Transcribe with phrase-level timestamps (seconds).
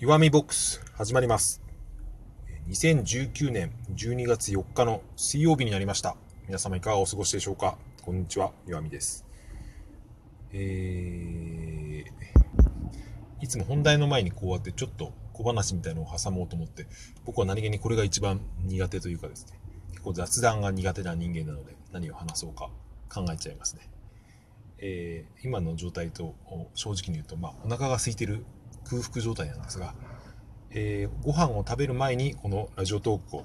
[0.00, 1.60] 弱みボックス始まります。
[2.68, 6.16] 2019年12月4日の水曜日になりました。
[6.46, 7.76] 皆様いかがお過ごしでしょうか？
[8.02, 9.26] こんにちは、弱みです。
[10.52, 16.86] えー、いつも本題の前にこうやってちょっと小話みたいのを挟もうと思って、
[17.24, 19.58] 僕は何気にこれが一番苦手というかですね、
[19.90, 22.70] 結構雑談が苦手な人間なので何を話そうか
[23.12, 23.82] 考えちゃいますね。
[24.78, 26.36] えー今の状態と
[26.74, 28.44] 正直に言うと、まあ、お腹が空いてる
[28.88, 29.94] 空腹状態なんですが、
[30.70, 33.44] えーご飯を食べる前にこのラジオトークを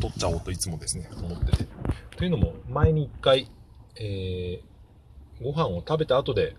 [0.00, 1.66] 撮っちゃおうといつもですね、思ってて。
[2.16, 3.50] というのも、前に一回、
[3.96, 4.76] えー
[5.42, 6.56] ご飯を食べた後で、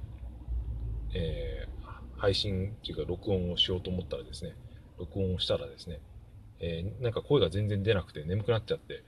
[1.13, 1.77] えー
[2.19, 4.55] 配信っていうか録音をしようと思ったらですね、
[4.97, 5.99] 録音をしたらですね、
[6.59, 9.03] えーなんか声が全然出なくて眠くなっちゃって、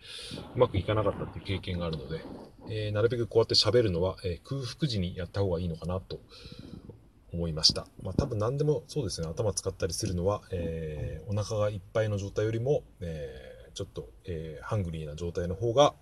[0.55, 2.21] うまくいかなかったっていう経験があるので、
[2.69, 6.19] えーなるべくこうやって喋るのは、えー空腹時にやった方がいいのかなと
[7.33, 7.87] 思いました。
[8.01, 15.93] まあ多分何でもそうですね、頭使ったりするのは、えーお腹がいっぱいの状態よりも、えーちょっと、えーハングリーな状態の方が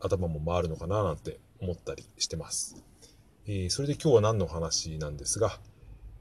[0.00, 2.76] 頭も回るのかななんて思ったりしてます。
[3.46, 5.58] えそれで今日は何の話なんですが、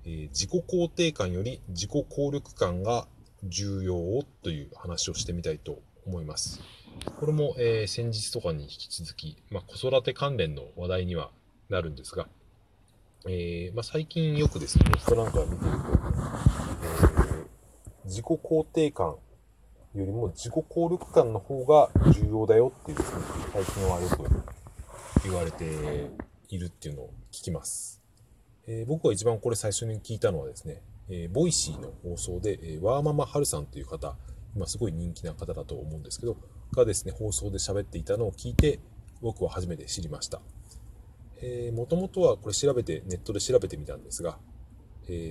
[0.05, 3.07] え自己肯定感より自己効力感が
[3.43, 6.61] 重要という話をしてみたいと思います。
[7.19, 11.31] これも、え先日とかに引き続き、まあ、子育て関連の話題には
[11.69, 12.27] なるんですが、
[13.25, 17.43] えーまあ、最近よくですね、ネットなんか見てると、えー
[18.05, 19.17] 自己肯定感よ
[19.95, 23.21] りも自己効力感の方が重要だよっていうですね、
[23.53, 26.11] 最近はよく言われて
[26.49, 28.01] いるっていうのを聞きます。
[28.67, 34.17] えー僕が一番これ最初に聞いたのはですね、えー Voicy の放送で、えワーママハルさんという方、
[34.53, 36.35] 今すごい人気な方だと思うんですけど、
[36.73, 38.81] がですね、放送で喋っていたのを聞いて、
[39.21, 40.41] 僕は初めて知りました。
[41.73, 44.37] もともとはこれ調べて、ネットで調べてみたんですが、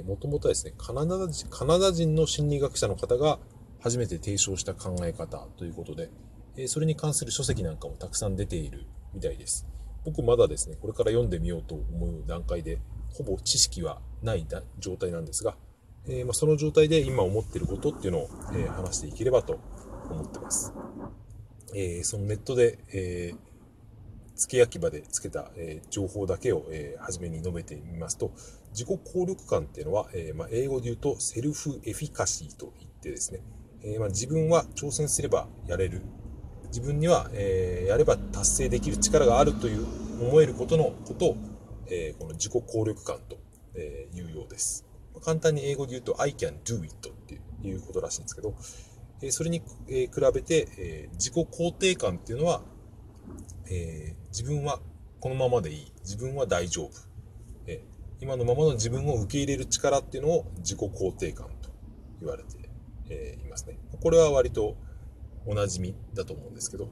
[0.04, 3.38] もともとはですね、カナダ人、カナダ人の心理学者の方が
[3.80, 6.10] 初めて提唱した考え方ということで、
[6.56, 9.66] えーそれに関する書籍なんかもたくさん出ているみたいです。
[10.04, 12.78] 僕まだですね、これから読んでみようと思う段階で、
[13.14, 14.46] ほぼ知識はない
[14.78, 15.56] 状態なんですが、
[16.06, 19.58] えーま、その状態で今思ってることっていうのを、えー話していければと
[20.10, 20.72] 思ってます。
[21.74, 23.51] えそのネットで、えー
[24.42, 28.32] 付け焼き場でつけた、えー情報だけを、えー初めに述べてみますと、
[28.72, 33.40] 自己効力感っていうのは、えーまあ、英語で言うとセルフエフィカシーと言ってですね、
[33.84, 36.02] えまあ、自分は挑戦すればやれる。
[36.68, 39.86] 自分には、えやれば達成できる力があるという
[40.22, 41.36] 思えることのことを、
[41.86, 43.36] えこの自己効力感と、
[43.74, 44.86] えいうようです。
[45.22, 48.54] 簡単に英語で言うと I can do it っていうことらしいんですけど、
[49.20, 52.62] えそれに、え比べて、え自己肯定感っていうのは、
[53.70, 54.80] え自分は
[55.20, 55.92] このままでいい。
[56.00, 56.90] 自分は大丈夫。
[57.66, 57.84] え
[58.20, 61.70] 今のままの自分を受け入れる力っていうのを自己肯定感と
[62.20, 62.48] 言われて、
[63.10, 63.78] えいますね。
[64.00, 64.76] これは割と
[65.46, 66.88] おなじみだと思うんですけど、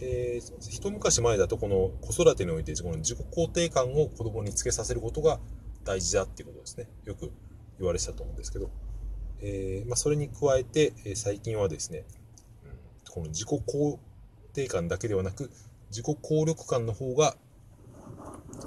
[0.00, 5.40] えー一昔前だとこの子育てにおいてこの自己肯定感を子供につけさせることが
[5.84, 6.88] 大事だっていうことですね。
[7.04, 7.32] よく
[7.78, 8.70] 言われてたと思うんですけど、
[9.40, 12.04] えーまあ、それに加えて、え最近はですね、
[12.64, 12.78] うん
[13.12, 13.98] この自己肯
[14.52, 15.50] 定感だけではなく、
[15.90, 17.36] 自己効力感の方が、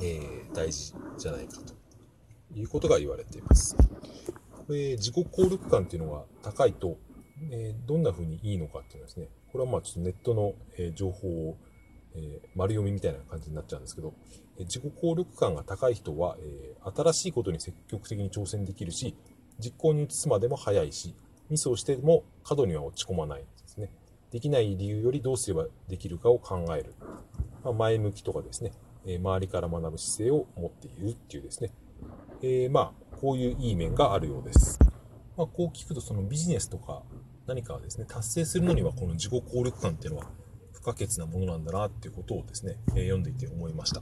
[0.01, 1.73] えー大事じゃないかと
[2.53, 3.75] いうことが言われています。
[4.67, 6.97] これ自己効力感っていうのが高いと、
[7.50, 11.57] えーどんな風にいいのかっていうのはですね、これはまあちょっとネットの、えー情報を、
[12.16, 14.13] え丸読みみたいな感じになっちゃうんですけど、
[14.59, 19.16] え自己効力感が高い人は、え新しいことに積極的に挑戦できるし、
[19.59, 21.16] 実行に移すまでも早いし、
[21.50, 23.45] ミスをしても過度には落ち込まない
[24.33, 24.39] で。
[24.39, 26.94] きない理由よりどうすればできるかを考える。
[27.63, 28.71] まあ、前向きとかですね、
[29.05, 31.71] えー周りから学ぶ姿勢を持っているっていうですね、
[32.41, 34.79] えーまあ、こういういい面があるようです。
[35.38, 37.03] まあ、こう聞くと、そのビジネスとか
[37.47, 40.27] 何かですね、達成するのにはこの自己効力感っていうのは
[40.73, 44.01] 不可欠なものなんだなっていうことをですね、えー読んでいて思いました。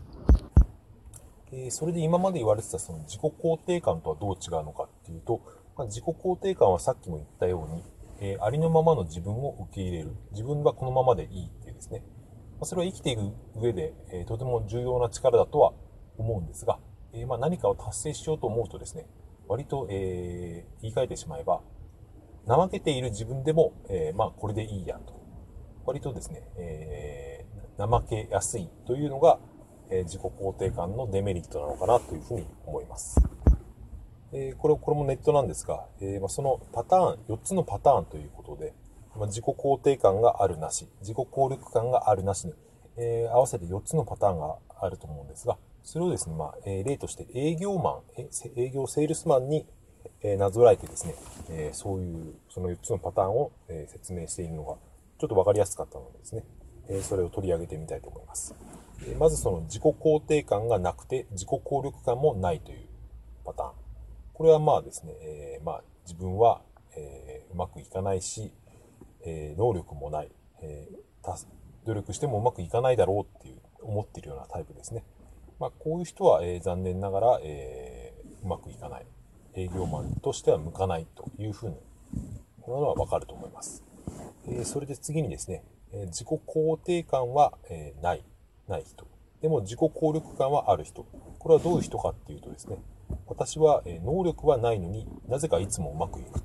[1.51, 5.41] えーそれで今まで言われてたその自己肯定感とはどう違うのかっていうと、
[5.77, 7.83] まあ、自己肯定感はさっきも言ったように、
[8.23, 10.15] えーありのままの自分を受け入れる。
[10.31, 12.03] 自分はこのままでいいっていうですね。
[12.59, 15.73] まそれは生きていく上で、えーとても重要な力だとは
[16.17, 16.77] 思うんですが、
[17.13, 19.07] えーまあ何かを達成しようと思うとですね、
[19.47, 21.61] 割と、え言い換えてしまえば、
[22.47, 25.19] 怠けている自分でも、えまあこれでいいやと。
[25.85, 27.51] 割とですね、えー
[27.83, 29.39] 怠けやすいというのが、
[29.89, 33.19] え自己肯定感のデメリットなのかなというふうに思います。
[34.33, 38.73] えーこれこれもネットなんですが、えーまあ、そのパターン、4つのパターンということで、
[39.15, 42.53] まあ、自己肯定感があるなし、自己効力感があるなしに、
[42.97, 49.65] えー合わせて4つのパターンがあると思うんですが、それをですね、まあ、え例として営業マン、え営業セールスマンに
[50.23, 51.15] えなぞらえてですね、
[51.49, 54.75] えそういうその4つのパターンを、え説明しているのが
[55.17, 56.43] ちょっと分かりやすかったのでですね、
[56.87, 58.55] えそれを取り上げてみたいと思います。
[59.07, 62.87] えまずその自己肯定感がなくて自己効力感もないという
[63.43, 63.80] パターン。
[64.41, 66.63] これはまあですね、えー、まあ自分は、
[66.97, 68.51] えー、うまくいかないし、
[69.23, 70.31] えー、能力もない、
[70.63, 70.89] え
[71.85, 75.03] 努力してもうまくいかないだろうっていう思ってるようなタイプですね。
[75.59, 79.05] まあ、こういう人は、え残念ながら、えうまくいかない。
[79.53, 81.75] 営業マンとしては向かないというふうに、
[82.61, 83.83] このはわかると思います。
[84.47, 88.23] えそれで次にですね、え自己肯定感は、えない、
[88.67, 89.05] ない人。
[89.39, 91.05] でも自己効力感はある人。
[91.37, 92.77] これはどういう人かっていうとですね、
[93.27, 96.41] 私は、能力はないのになぜかいつもうまくいく。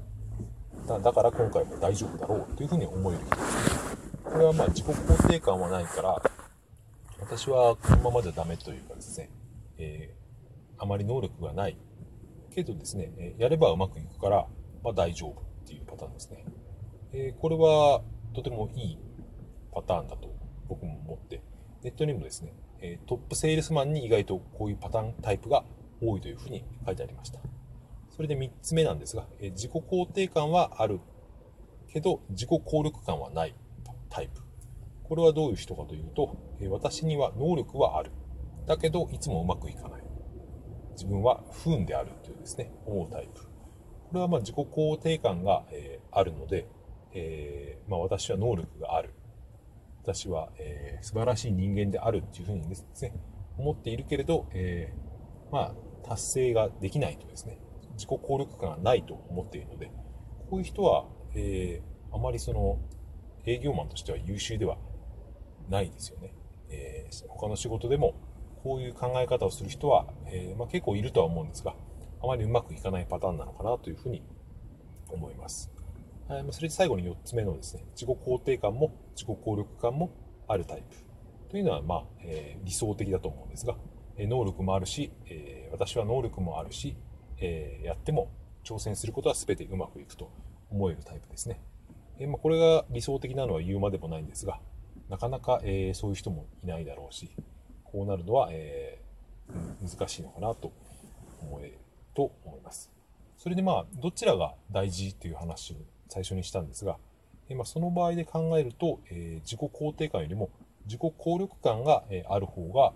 [0.87, 3.97] だだから今回も大丈夫だろうというふうに思える人ですね。
[4.25, 6.23] これはまあ自己肯定感はないから、
[7.19, 9.31] 私はこのままじゃダメというかですね、
[9.79, 11.77] えー、あまり能力がない
[12.55, 14.47] けどですね、えやればうまくいくから、
[14.85, 16.45] まあ、大丈夫っていうパターンですね。
[17.13, 18.03] えー、これは
[18.35, 18.99] とてもいい
[19.73, 20.33] パターンだと
[20.69, 21.43] 僕も思って、
[21.83, 25.65] ネットにもですね、えトップセールスマンに意外とこういうパターンタイプが
[26.01, 27.41] 多いというふうに書いてありました。
[28.11, 31.01] それで3つ目なんですが、え自己肯定感はある
[31.89, 33.55] けど自己効力感はない
[34.09, 34.41] タイプ。
[35.05, 38.11] これはどういう人かというと、え私には能力はある。
[38.67, 40.03] だけどいつもうまくいかない。
[40.93, 43.43] 自分は不運であるというですね、思うタイプ。
[43.43, 43.49] こ
[44.15, 46.67] れはま自己肯定感が、えあるので、
[47.13, 49.11] えー、まあ、私は能力がある。
[50.03, 53.13] 私は、えー、素晴らしい人間であるっていうふうにですね、
[53.59, 55.75] 思っているけれど、えー、まあ、
[56.09, 57.59] 達成ができないとですね、
[57.95, 59.91] 自己効力感がないと思っているので、
[60.51, 62.79] こういう人は、えー、あまりその、
[63.45, 64.77] 営業マンとしては優秀では
[65.69, 66.35] ないですよね。
[66.69, 68.15] えー、他の仕事でも、
[68.63, 71.75] こういう考え方をする人は、えー、まあ、結構いるとは思うんですが、
[72.23, 74.23] あまりうまくいかないパターンなのかなというふうに
[75.09, 75.71] 思います。
[76.29, 80.11] はい、それで最後に4つ目のですね、自己肯定感も自己効力感も
[80.49, 80.97] あるタイプ
[81.51, 83.77] というのは、まあ、えー、理想的だと思うんですが、
[84.19, 86.97] 能力もあるし、え、私は能力もあるし、
[87.39, 88.31] え、やっても
[88.65, 90.31] 挑戦することは全てうまくいくと
[90.71, 91.61] 思えるタイプですね。
[92.19, 94.59] えまあ、これが理想的なのは言うまでもないんですが、
[95.11, 97.31] なかなか、えそういう人もいないだろうし、
[97.85, 98.99] こうなるのは、え
[99.83, 100.73] 難しいのかなと
[101.43, 101.79] 思える
[102.15, 102.91] と思います。
[103.39, 105.77] それでまあ、どちらが大事という話を
[106.09, 106.97] 最初にしたんですが、
[107.49, 110.51] えまあ、その場合で考えると、え自己肯定感よりも
[110.87, 112.93] 自己効力感が、えある方が、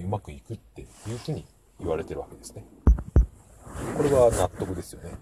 [0.00, 1.44] うまくいくっていうふうに
[1.80, 2.64] 言われてるわけですね。
[3.96, 5.14] これは納得ですよね。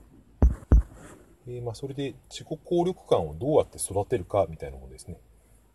[1.47, 5.19] えー、まあ、それで自己効力感をどうやって育てるかみたいなのもですね、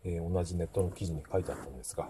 [0.04, 2.08] えー、同じネットの記事に書いてあったんですが、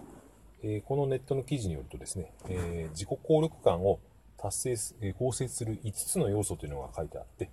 [0.63, 3.99] えー、このネットの記事によるとですね、え自己効力感を
[4.37, 7.49] 達成す、え構成する5つの要素というのが書いてあって、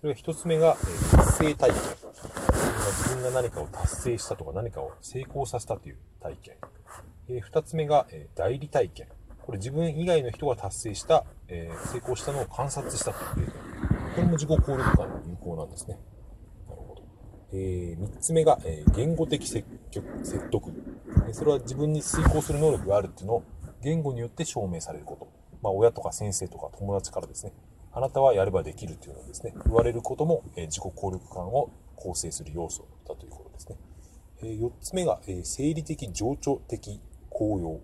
[0.00, 0.76] それが1つ目が、
[1.12, 1.80] え達成体験。
[2.96, 6.54] 自分が何かを達成したとか何かを成功させたという体験。
[7.28, 9.08] え2つ目が、え代理体験。
[9.42, 13.46] これ自分以外の人が達成した、え、成功したのを観察したという
[14.16, 15.98] これも自己効力感の有効なんですね。
[16.68, 17.02] なるほど。
[17.52, 19.66] え、3つ目が、え、言語的説
[20.22, 20.72] 説得。
[21.32, 23.42] それは自分に遂行する能力があるっていうのを
[23.82, 25.28] 言語によって証明されること。
[25.62, 27.52] まあ、親とか先生とか友達からですね、
[27.92, 33.76] あなたはやればできるっていうのをですね、言われることも、え、自己効力感を構成する要素だということですね。
[34.42, 37.00] え、4つ目が、え、生理的情緒的
[37.36, 37.78] 高揚。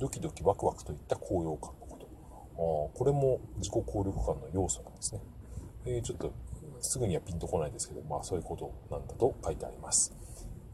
[0.00, 2.06] ドキドキワクワクといった高揚感のこと。
[2.56, 5.20] あこれも自己効力感の要素なんですね。
[5.86, 6.32] えー、ちょっと
[6.80, 10.12] すぐにはピンとこないですけど、まあそういうことなんだと書いてあります。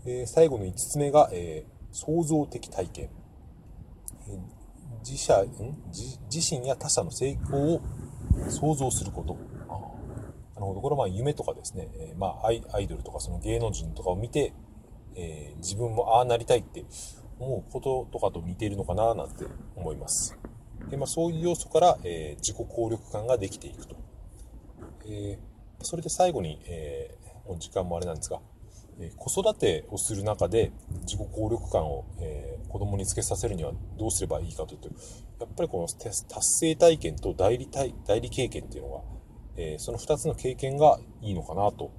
[0.06, 3.10] えー、最後の5つ目が、えー、創造的体験。
[4.28, 4.38] え
[5.04, 5.50] 自社ん？
[5.88, 7.82] 自、自身や他者の成功を
[8.48, 9.34] 想像すること。
[9.34, 10.80] なるほど。
[10.80, 14.54] これはまあ夢とかですね、えまあアイドルとかその芸能人とかを見て、
[15.16, 16.86] え自分もああなりたいって
[17.38, 19.46] 思うこととかと似ているのかななんて
[19.76, 20.38] 思います。
[20.90, 23.96] でまあ、そういう要素から、えー、自己効力感ができていくと。
[25.06, 28.40] えー、それで最後に、えー、もう時間もあれなんですが、
[29.00, 30.70] え子育てをする中で
[31.02, 34.88] 自己効力感を、えー、子供につけさせるにはどうすればいいかというと、
[35.40, 39.00] やっぱりこの達成体験と代理体代理経験っていうのが、
[39.56, 41.90] えその2つの経験がいいのかなと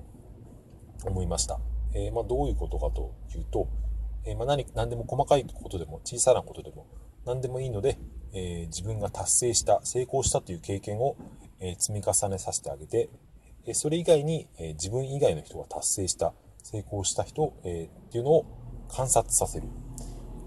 [1.06, 1.60] 思いました。
[1.96, 3.68] えまあ、どういうことかというと、
[4.26, 6.88] えまあ、何何でも細かいことでも小さなことでも
[7.26, 7.98] 何でもいいので、
[8.34, 11.16] え、自分が達成した成功したという経験を、
[11.60, 13.10] え、積み重ねさせてあげて、
[13.66, 18.46] えそれ以外に、え自分以外の人が達成した成功した人、えっていうのを
[18.90, 19.68] 観察させる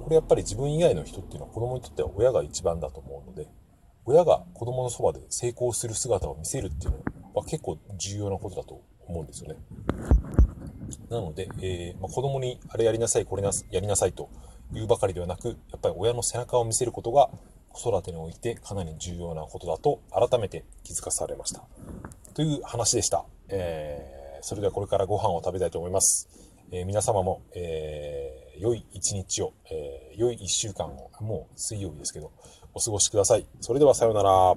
[0.07, 3.49] これやっぱり自分以外の人っていうのは子供にとっては親が一番だと思うので
[4.05, 6.99] 親が子供のそばで成功する姿を見せるっていうの
[7.35, 9.57] は結構重要なことだと思うんですよね。
[11.11, 14.29] なので、えーまあ、子供にあれやりなさい、これなやりなさいと
[14.73, 17.31] 言うばかりではなく、やっぱり親の背中を見せることが
[17.71, 21.63] 子育てにおいてかなり重要なことだと改めて気づかされました。
[22.35, 23.25] という話でした。
[23.49, 26.29] えー、それではこれからご飯を食べたいと思います。
[26.73, 32.33] えー、皆様も、えー、良い一日を、えー、良い一週間を、もう水曜日ですけど、
[32.75, 33.47] お過ごしください。
[33.61, 34.57] それではさようなら。